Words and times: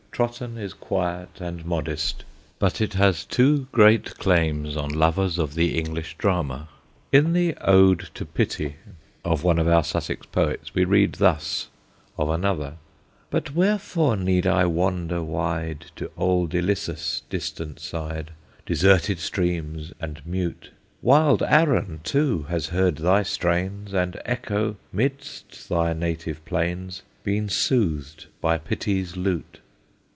Trotton 0.13 0.55
is 0.57 0.73
quiet 0.73 1.39
and 1.39 1.65
modest, 1.65 2.25
but 2.59 2.79
it 2.81 2.93
has 2.95 3.23
two 3.25 3.65
great 3.71 4.17
claims 4.19 4.75
on 4.77 4.89
lovers 4.93 5.39
of 5.39 5.55
the 5.55 5.75
English 5.79 6.15
drama. 6.17 6.67
In 7.13 7.31
the 7.33 7.55
"Ode 7.61 8.09
to 8.15 8.25
Pity" 8.25 8.75
of 9.25 9.43
one 9.45 9.57
of 9.57 9.67
our 9.69 9.83
Sussex 9.85 10.27
poets 10.27 10.75
we 10.75 10.83
read 10.85 11.13
thus 11.13 11.69
of 12.19 12.29
another: 12.29 12.73
But 13.31 13.55
wherefore 13.55 14.15
need 14.17 14.45
I 14.45 14.65
wander 14.65 15.23
wide 15.23 15.85
To 15.95 16.11
old 16.17 16.53
Ilissus' 16.53 17.21
distant 17.29 17.79
side, 17.79 18.29
Deserted 18.65 19.17
streams 19.17 19.91
and 19.99 20.21
mute? 20.25 20.69
Wild 21.01 21.41
Arun, 21.41 22.01
too, 22.03 22.43
has 22.49 22.67
heard 22.67 22.97
thy 22.97 23.23
strains, 23.23 23.91
And 23.93 24.21
echo, 24.25 24.75
'midst 24.91 25.71
my 25.71 25.93
native 25.93 26.43
plains, 26.45 27.01
Been 27.23 27.47
soothed 27.49 28.25
by 28.41 28.57
pity's 28.59 29.15
lute. 29.17 29.61